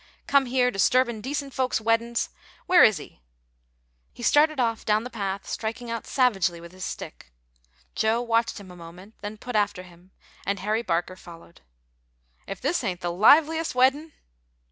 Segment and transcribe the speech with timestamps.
[0.25, 2.29] "Come here disturbin' decent folks' weddin's!
[2.65, 3.21] Where is he?"
[4.11, 7.31] He started off down the path, striking out savagely with his stick.
[7.93, 10.09] Joe watched him a moment, then put after him,
[10.43, 11.61] and Harry Barker followed.
[12.47, 14.11] "If this ain't the liveliest weddin'!"